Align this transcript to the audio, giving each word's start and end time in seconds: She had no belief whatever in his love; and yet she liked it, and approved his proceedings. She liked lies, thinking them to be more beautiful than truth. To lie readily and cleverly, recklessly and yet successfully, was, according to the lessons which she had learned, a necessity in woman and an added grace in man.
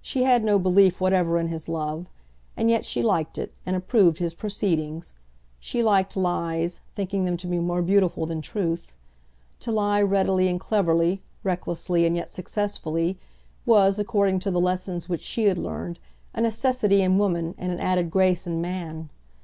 She 0.00 0.22
had 0.22 0.44
no 0.44 0.60
belief 0.60 1.00
whatever 1.00 1.36
in 1.36 1.48
his 1.48 1.68
love; 1.68 2.06
and 2.56 2.70
yet 2.70 2.84
she 2.84 3.02
liked 3.02 3.38
it, 3.38 3.52
and 3.66 3.74
approved 3.74 4.18
his 4.18 4.32
proceedings. 4.32 5.14
She 5.58 5.82
liked 5.82 6.16
lies, 6.16 6.80
thinking 6.94 7.24
them 7.24 7.36
to 7.38 7.48
be 7.48 7.58
more 7.58 7.82
beautiful 7.82 8.24
than 8.24 8.40
truth. 8.40 8.94
To 9.58 9.72
lie 9.72 10.00
readily 10.00 10.46
and 10.46 10.60
cleverly, 10.60 11.22
recklessly 11.42 12.06
and 12.06 12.14
yet 12.14 12.28
successfully, 12.28 13.18
was, 13.66 13.98
according 13.98 14.38
to 14.46 14.52
the 14.52 14.60
lessons 14.60 15.08
which 15.08 15.22
she 15.22 15.46
had 15.46 15.58
learned, 15.58 15.98
a 16.34 16.40
necessity 16.40 17.02
in 17.02 17.18
woman 17.18 17.56
and 17.58 17.72
an 17.72 17.80
added 17.80 18.12
grace 18.12 18.46
in 18.46 18.60
man. 18.60 19.10